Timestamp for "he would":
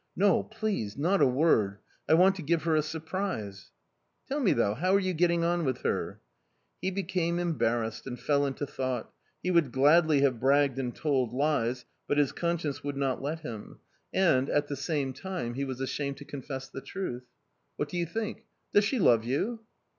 9.43-9.71